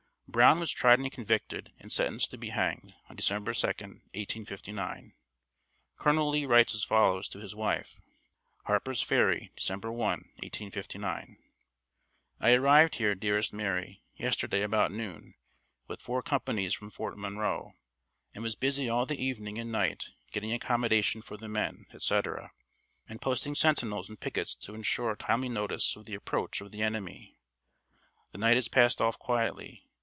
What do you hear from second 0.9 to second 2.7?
and convicted, and sentenced to be